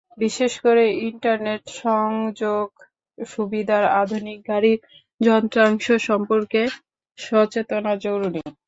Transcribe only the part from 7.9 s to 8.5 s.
জরুরি।